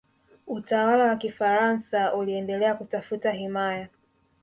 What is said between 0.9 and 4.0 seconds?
wa kifaransa uliendelea kutafuta himaya